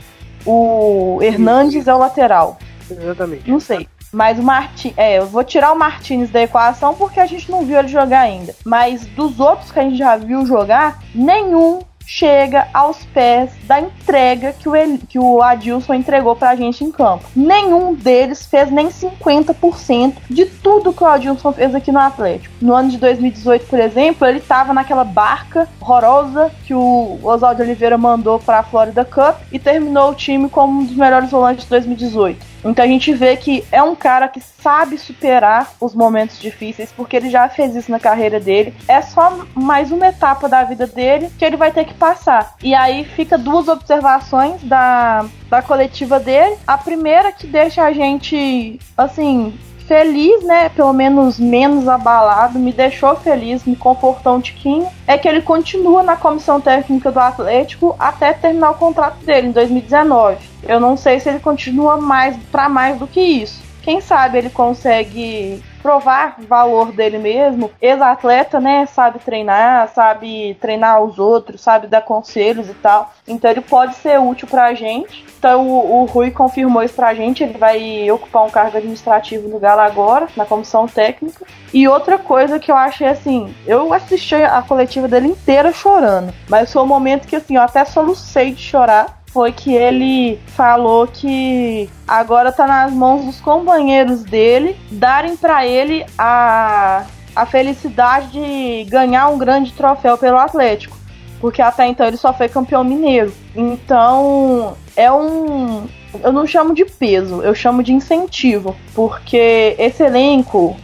[0.45, 2.57] O Hernandes é o lateral.
[2.89, 3.49] Exatamente.
[3.49, 3.87] Não sei.
[4.11, 7.65] Mas o Martin, é, eu vou tirar o Martinez da equação porque a gente não
[7.65, 8.53] viu ele jogar ainda.
[8.65, 14.53] Mas dos outros que a gente já viu jogar, nenhum chega aos pés da entrega
[14.53, 17.25] que o, El, que o Adilson entregou pra gente em campo.
[17.35, 22.53] Nenhum deles fez nem 50% de tudo que o Adilson fez aqui no Atlético.
[22.61, 27.97] No ano de 2018, por exemplo, ele tava naquela barca horrorosa que o Oswaldo Oliveira
[27.97, 31.69] mandou para a Florida Cup e terminou o time como um dos melhores volantes de
[31.69, 32.50] 2018.
[32.63, 37.15] Então a gente vê que é um cara que sabe superar os momentos difíceis, porque
[37.15, 38.73] ele já fez isso na carreira dele.
[38.87, 42.55] É só mais uma etapa da vida dele que ele vai ter que passar.
[42.61, 46.57] E aí fica duas observações da, da coletiva dele.
[46.67, 49.53] A primeira que deixa a gente, assim,
[49.91, 50.69] feliz, né?
[50.69, 54.87] Pelo menos menos abalado, me deixou feliz, me confortou um tiquinho.
[55.05, 59.51] É que ele continua na comissão técnica do Atlético até terminar o contrato dele em
[59.51, 60.37] 2019.
[60.63, 63.61] Eu não sei se ele continua mais para mais do que isso.
[63.81, 67.71] Quem sabe ele consegue provar valor dele mesmo.
[67.81, 68.85] Ex-atleta, né?
[68.85, 73.13] Sabe treinar, sabe treinar os outros, sabe dar conselhos e tal.
[73.27, 75.25] Então ele pode ser útil pra gente.
[75.37, 77.43] Então o, o Rui confirmou isso pra gente.
[77.43, 81.45] Ele vai ocupar um cargo administrativo no Galo agora, na comissão técnica.
[81.73, 86.33] E outra coisa que eu achei assim, eu assisti a coletiva dele inteira chorando.
[86.49, 91.07] Mas foi um momento que assim, eu até solucei de chorar foi que ele falou
[91.07, 98.89] que agora tá nas mãos dos companheiros dele darem para ele a, a felicidade de
[98.89, 100.97] ganhar um grande troféu pelo Atlético.
[101.39, 103.33] Porque até então ele só foi campeão mineiro.
[103.55, 105.87] Então é um.
[106.21, 108.75] Eu não chamo de peso, eu chamo de incentivo.
[108.93, 110.75] Porque esse elenco,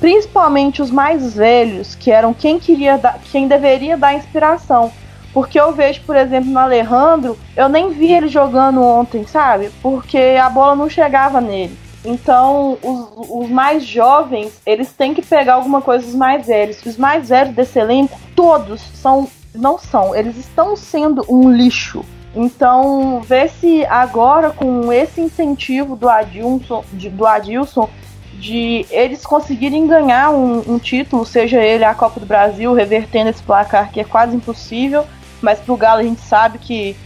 [0.00, 4.90] principalmente os mais velhos, que eram quem queria dar, quem deveria dar inspiração
[5.36, 9.70] porque eu vejo, por exemplo, no Alejandro, eu nem vi ele jogando ontem, sabe?
[9.82, 11.76] Porque a bola não chegava nele.
[12.02, 16.82] Então, os, os, mais jovens, eles têm que pegar alguma coisa dos mais velhos.
[16.86, 19.28] Os mais velhos desse elenco, todos são.
[19.54, 22.02] Não são, eles estão sendo um lixo.
[22.34, 27.90] Então, ver se agora, com esse incentivo do Adilson, de, do Adilson,
[28.38, 33.42] de eles conseguirem ganhar um, um, título, seja ele a Copa do Brasil, revertendo esse
[33.42, 35.04] placar que é quase impossível,
[35.46, 36.96] mas pro Galo a gente sabe que,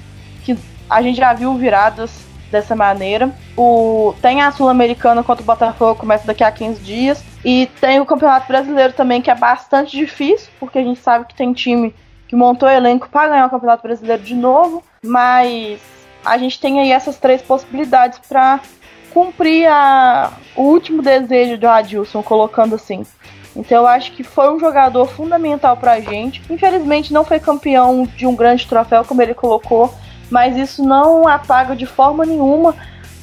[0.43, 2.11] que a gente já viu viradas
[2.51, 3.31] dessa maneira.
[3.55, 7.23] O, tem a Sul-Americana contra o Botafogo, começa daqui a 15 dias.
[7.45, 11.35] E tem o Campeonato Brasileiro também, que é bastante difícil, porque a gente sabe que
[11.35, 11.95] tem time
[12.29, 14.83] que montou elenco para ganhar o Campeonato Brasileiro de novo.
[15.05, 15.79] Mas
[16.25, 18.59] a gente tem aí essas três possibilidades para
[19.13, 23.05] cumprir a, o último desejo do Adilson, colocando assim.
[23.55, 26.43] Então eu acho que foi um jogador fundamental pra gente.
[26.49, 29.93] Infelizmente não foi campeão de um grande troféu, como ele colocou,
[30.31, 32.75] mas isso não apaga de forma nenhuma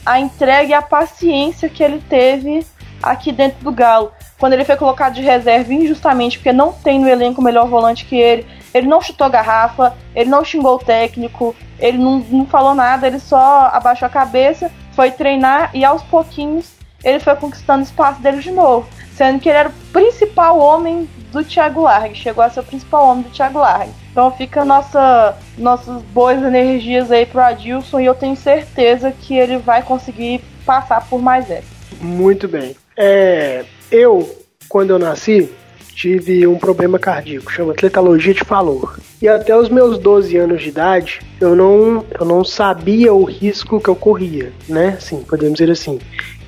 [0.06, 2.66] a entrega e a paciência que ele teve
[3.02, 4.12] aqui dentro do Galo.
[4.40, 8.16] Quando ele foi colocado de reserva injustamente, porque não tem no elenco melhor volante que
[8.16, 13.08] ele, ele não chutou garrafa, ele não xingou o técnico, ele não, não falou nada,
[13.08, 16.72] ele só abaixou a cabeça, foi treinar e aos pouquinhos
[17.04, 18.88] ele foi conquistando espaço dele de novo.
[19.18, 23.08] Sendo que ele era o principal homem do Thiago Largue, chegou a ser o principal
[23.08, 23.92] homem do Thiago Largue.
[24.12, 29.58] Então fica nossa, nossas boas energias aí pro Adilson e eu tenho certeza que ele
[29.58, 31.66] vai conseguir passar por mais essa.
[32.00, 32.76] Muito bem.
[32.96, 34.30] É, eu,
[34.70, 35.50] quando eu nasci,
[35.96, 39.00] tive um problema cardíaco, chama atletalogia de valor.
[39.20, 43.82] E até os meus 12 anos de idade, eu não, eu não sabia o risco
[43.82, 44.96] que eu corria, né?
[45.00, 45.98] Sim, podemos dizer assim.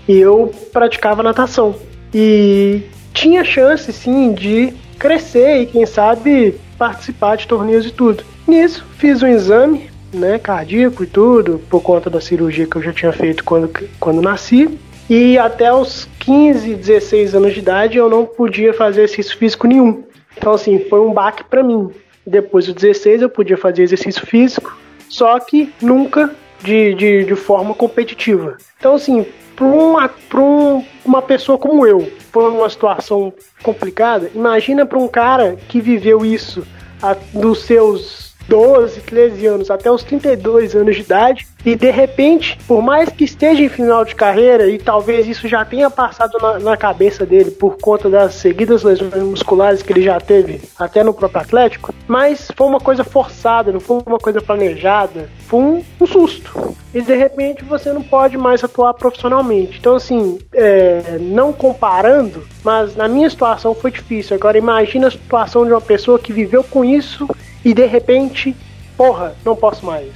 [0.08, 1.76] E eu praticava natação.
[2.13, 8.24] E tinha chance, sim, de crescer e, quem sabe, participar de torneios e tudo.
[8.48, 12.91] Nisso, fiz um exame, né, cardíaco e tudo, por conta da cirurgia que eu já
[12.91, 13.69] tinha feito quando,
[14.00, 14.80] quando nasci.
[15.10, 20.04] E até os 15, 16 anos de idade eu não podia fazer exercício físico nenhum.
[20.38, 21.89] Então, assim, foi um baque para mim.
[22.26, 24.78] Depois dos 16 eu podia fazer exercício físico,
[25.10, 28.58] só que nunca de, de, de forma competitiva.
[28.78, 34.32] Então, assim, para uma, um, uma pessoa como eu, foi uma situação complicada.
[34.34, 36.65] Imagina para um cara que viveu isso
[37.02, 42.58] a, dos seus 12, 13 anos até os 32 anos de idade e de repente,
[42.68, 46.60] por mais que esteja em final de carreira e talvez isso já tenha passado na,
[46.60, 51.14] na cabeça dele por conta das seguidas lesões musculares que ele já teve até no
[51.14, 56.08] próprio Atlético, mas foi uma coisa forçada, não foi uma coisa planejada, foi um, um
[56.08, 56.76] susto.
[56.94, 59.78] E de repente você não pode mais atuar profissionalmente.
[59.78, 64.36] Então, assim, é, não comparando, mas na minha situação foi difícil.
[64.36, 67.28] Agora, imagina a situação de uma pessoa que viveu com isso
[67.63, 68.56] e de repente,
[68.98, 70.12] porra, não posso mais.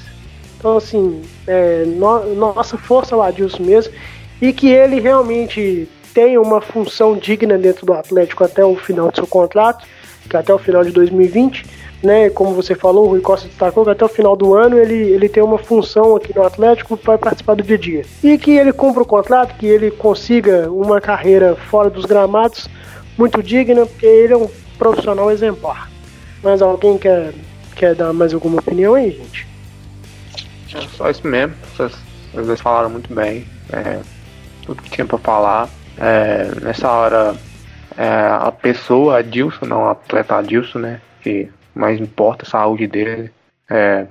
[0.57, 3.93] Então, assim, é, no, nossa força lá Adilson mesmo,
[4.41, 9.15] e que ele realmente tem uma função digna dentro do Atlético até o final do
[9.15, 9.85] seu contrato,
[10.29, 11.65] que até o final de 2020,
[12.03, 12.29] né?
[12.29, 15.27] Como você falou, o Rui Costa destacou que até o final do ano ele, ele
[15.27, 18.05] tem uma função aqui no Atlético para participar do dia a dia.
[18.23, 22.69] E que ele cumpra o contrato, que ele consiga uma carreira fora dos gramados
[23.17, 25.92] muito digna, porque ele é um profissional exemplar.
[26.43, 27.33] Mas alguém quer,
[27.75, 29.47] quer dar mais alguma opinião aí, gente?
[30.75, 31.55] É só isso mesmo.
[31.75, 31.93] Vocês,
[32.33, 33.47] vocês falaram muito bem.
[33.71, 33.99] É,
[34.65, 35.69] tudo que tinha pra falar.
[35.97, 37.35] É, nessa hora,
[37.97, 41.01] é, a pessoa, Adilson, não, o atleta Adilson, né?
[41.21, 43.31] Que mais importa a saúde dele.
[43.69, 44.05] É,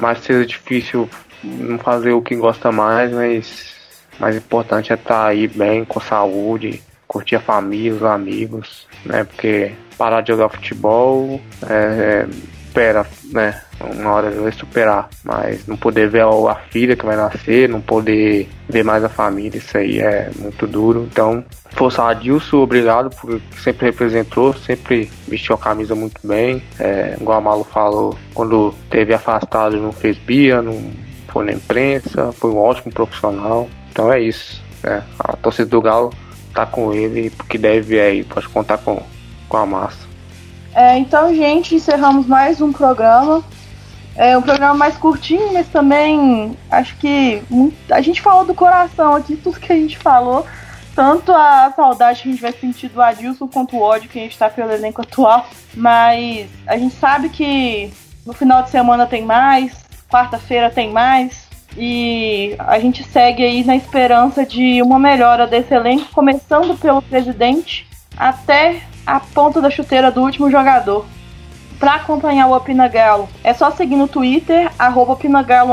[0.00, 1.08] mais seja difícil
[1.42, 3.74] não fazer o que gosta mais, mas
[4.18, 9.24] mais importante é estar tá aí bem, com saúde, curtir a família, os amigos, né?
[9.24, 12.26] Porque parar de jogar futebol é,
[12.74, 13.60] supera, né?
[13.80, 18.48] Uma hora vai superar, mas não poder ver a filha que vai nascer, não poder
[18.68, 21.08] ver mais a família, isso aí é muito duro.
[21.10, 26.62] Então, força Adilson, obrigado, porque sempre representou, sempre vestiu a camisa muito bem.
[26.78, 30.90] É, igual a Malu falou, quando teve afastado, não fez bia, não
[31.28, 33.68] foi na imprensa, foi um ótimo profissional.
[33.92, 34.62] Então é isso.
[34.82, 36.12] É, a torcida do Galo
[36.52, 39.02] tá com ele, porque deve aí, pode contar com
[39.48, 40.06] com a massa.
[40.74, 43.44] É, então, gente, encerramos mais um programa.
[44.16, 47.42] É um programa mais curtinho, mas também acho que
[47.90, 50.46] a gente falou do coração aqui, tudo que a gente falou.
[50.94, 54.22] Tanto a saudade que a gente vai sentir do Adilson quanto o ódio que a
[54.22, 55.46] gente tá pelo elenco atual.
[55.74, 57.92] Mas a gente sabe que
[58.24, 59.74] no final de semana tem mais,
[60.08, 61.48] quarta-feira tem mais.
[61.76, 67.88] E a gente segue aí na esperança de uma melhora desse elenco, começando pelo presidente
[68.16, 71.06] até a ponta da chuteira do último jogador.
[71.78, 74.70] Para acompanhar o Opina Galo, é só seguir no Twitter,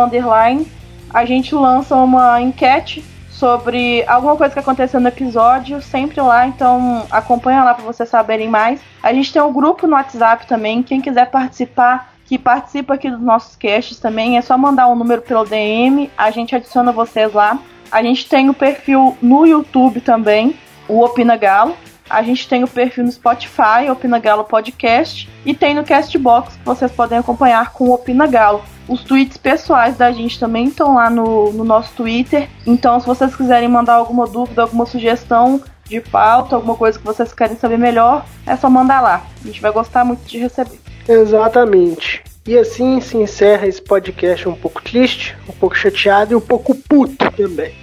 [0.04, 0.68] Underline.
[1.14, 7.06] A gente lança uma enquete sobre alguma coisa que aconteceu no episódio, sempre lá, então
[7.10, 8.80] acompanha lá para vocês saberem mais.
[9.02, 13.20] A gente tem um grupo no WhatsApp também, quem quiser participar, que participa aqui dos
[13.20, 17.58] nossos casts também, é só mandar um número pelo DM, a gente adiciona vocês lá.
[17.92, 20.56] A gente tem o perfil no YouTube também,
[20.88, 21.76] o Opina Galo.
[22.10, 26.66] A gente tem o perfil no Spotify, Opina Galo Podcast, e tem no Castbox que
[26.66, 28.64] vocês podem acompanhar com o Opina Galo.
[28.88, 32.50] Os tweets pessoais da gente também estão lá no, no nosso Twitter.
[32.68, 37.34] Então, se vocês quiserem mandar alguma dúvida, alguma sugestão de pauta, alguma coisa que vocês
[37.34, 39.26] querem saber melhor, é só mandar lá.
[39.42, 40.80] A gente vai gostar muito de receber.
[41.08, 42.24] Exatamente.
[42.48, 46.74] E assim se encerra esse podcast um pouco triste, um pouco chateado e um pouco
[46.74, 47.74] puto também.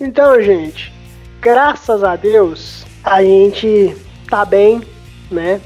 [0.00, 0.90] Então, gente,
[1.40, 3.96] graças a Deus, a gente
[4.28, 4.82] tá bem,
[5.30, 5.60] né?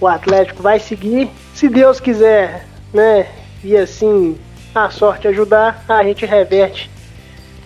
[0.00, 1.30] O Atlético vai seguir.
[1.54, 3.26] Se Deus quiser, né?
[3.62, 4.38] E assim
[4.74, 6.90] a sorte ajudar, a gente reverte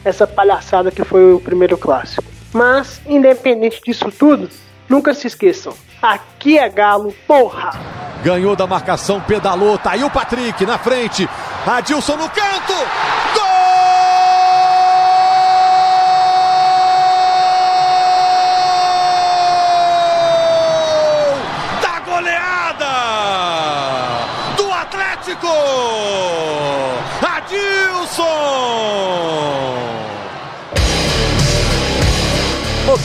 [0.05, 2.24] essa palhaçada que foi o primeiro clássico.
[2.53, 4.49] Mas, independente disso tudo,
[4.89, 7.72] nunca se esqueçam: aqui é Galo, porra!
[8.22, 11.28] Ganhou da marcação, pedalou, tá aí o Patrick na frente.
[11.66, 12.72] Adilson no canto.
[13.34, 13.45] Gol!